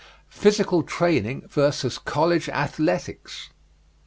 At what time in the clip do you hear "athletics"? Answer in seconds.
2.49-3.51